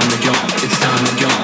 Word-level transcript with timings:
time 0.00 0.10
to 0.10 0.20
jump, 0.20 0.38
it's 0.64 0.80
time 0.80 1.06
to 1.06 1.16
jump. 1.16 1.43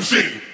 Scotch 0.00 0.51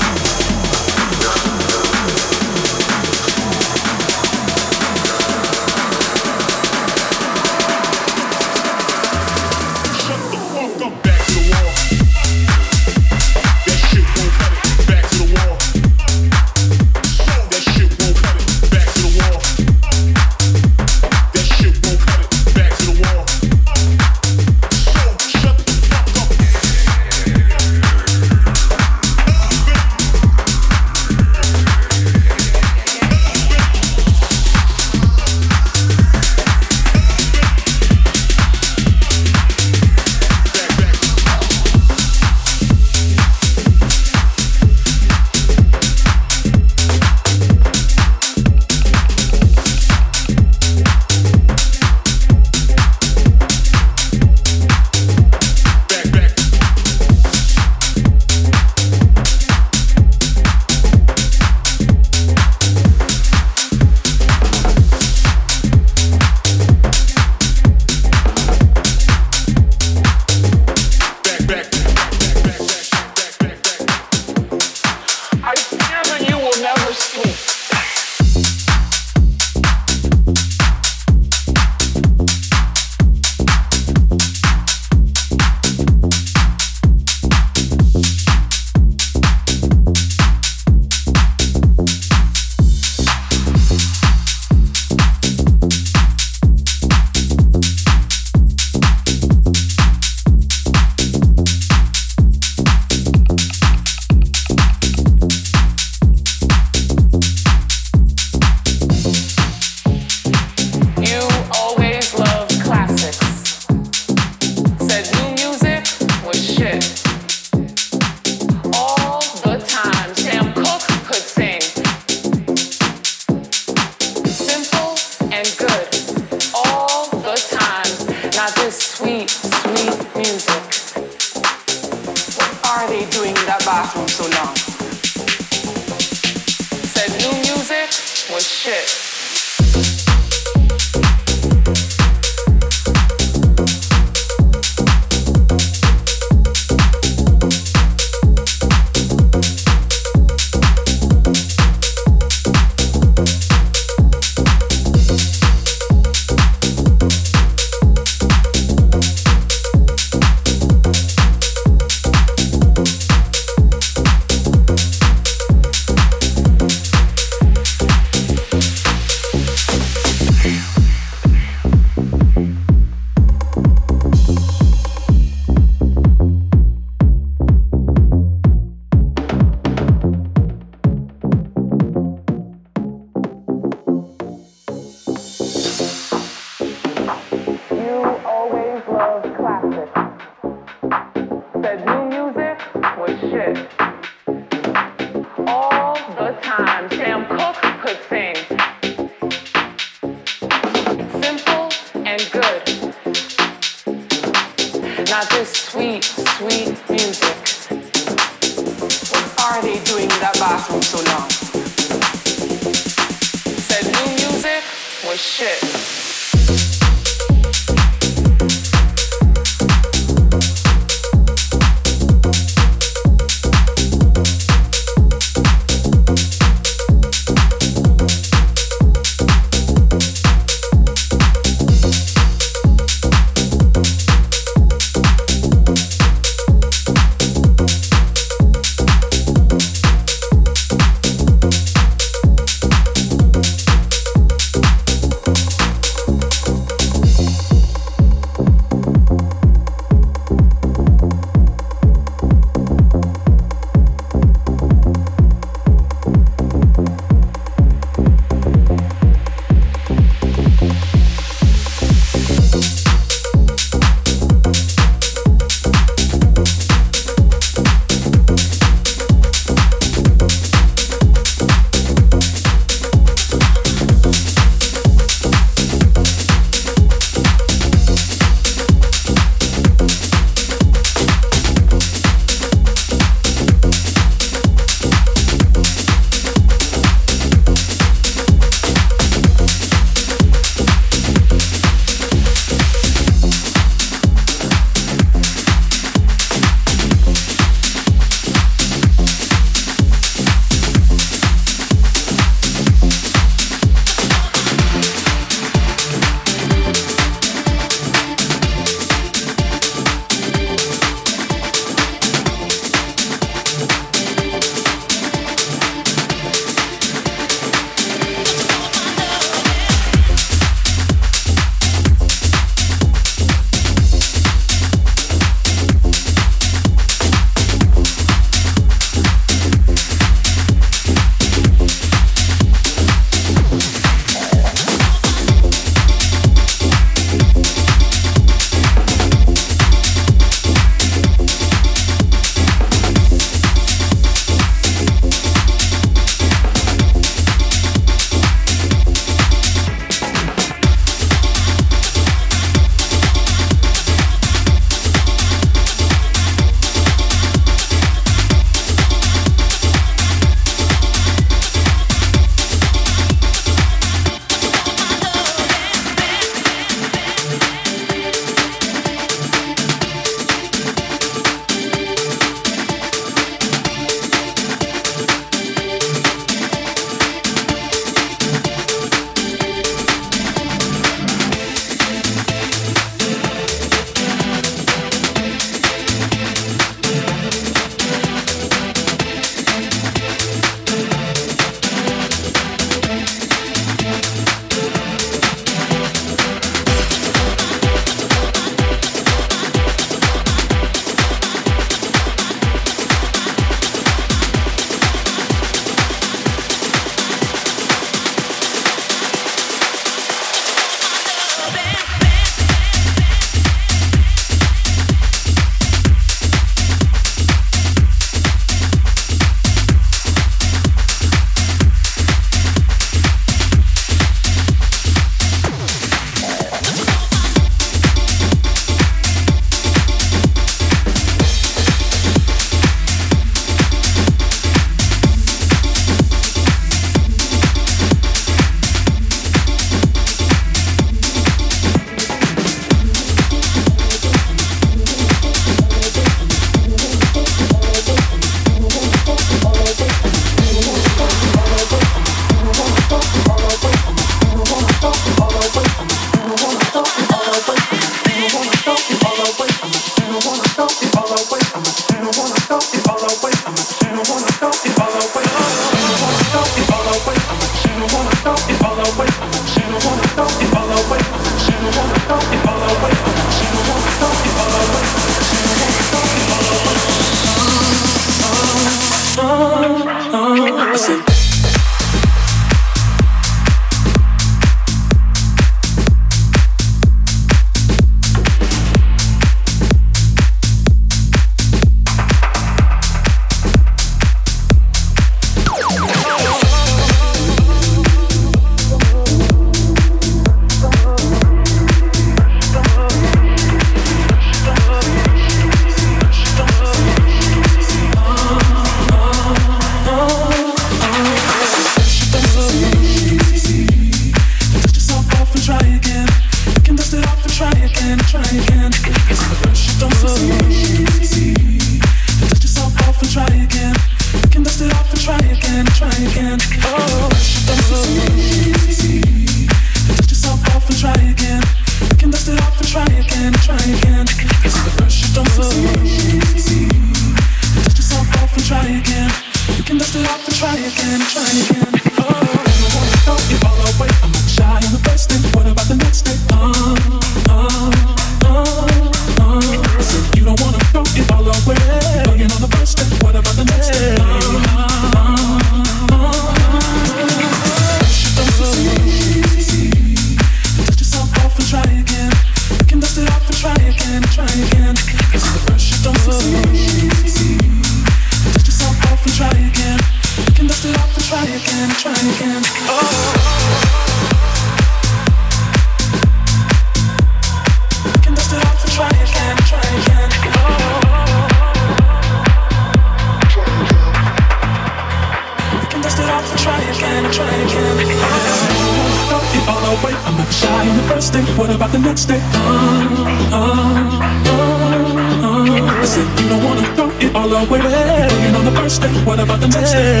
You 595.94 596.28
don't 596.28 596.42
wanna 596.42 596.64
throw 596.74 596.90
it 597.04 597.14
all 597.14 597.30
away. 597.30 597.60
Working 597.60 598.34
on 598.34 598.44
the 598.46 598.52
first 598.52 598.80
day, 598.80 598.88
what 599.04 599.20
about 599.20 599.40
the 599.40 599.48
next 599.48 599.72
day? 599.72 600.00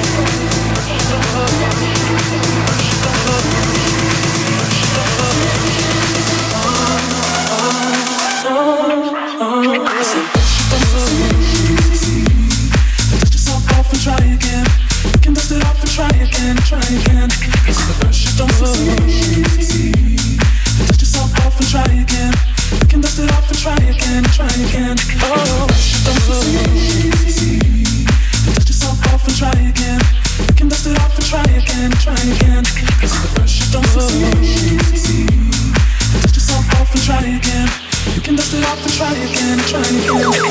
Try 14.03 14.17
again. 14.17 14.63
Try 15.93 16.07
again, 16.09 16.57
try 16.65 16.79
again. 16.79 17.29
Cause 17.65 17.81
the 17.87 17.93
rush 18.03 18.35
don't 18.35 18.51
succeed 18.51 19.62
try 21.73 21.89
again. 22.05 22.33
We 22.71 22.85
can 22.85 23.01
dust 23.01 23.17
it 23.17 23.31
off 23.31 23.49
and 23.49 23.57
try 23.57 23.73
again, 23.73 24.23
try 24.37 24.45
again. 24.45 24.95
Oh, 25.25 25.65
don't 26.05 26.21
dust 28.53 28.69
yourself 28.69 29.01
off 29.09 29.25
and 29.27 29.35
try 29.35 29.57
again. 29.57 29.99
We 30.45 30.53
can 30.53 30.69
dust 30.69 30.85
it 30.85 30.99
off 31.01 31.17
and 31.17 31.25
try 31.25 31.41
again, 31.41 31.89
try 31.97 32.13
again. 32.13 32.63
Cause 33.01 33.17
the 33.17 33.27
pressure 33.33 33.71
don't 33.73 33.89
succeed. 33.89 35.25
Dust 36.21 36.35
yourself 36.37 36.65
off 36.77 36.93
and 36.93 37.01
try 37.01 37.25
again. 37.41 37.67
You 38.13 38.21
can 38.21 38.35
dust 38.35 38.53
it 38.53 38.63
off 38.65 38.85
and 38.85 38.93
try 38.93 39.11
again, 39.11 39.57
try 39.65 39.81
again. 39.81 40.42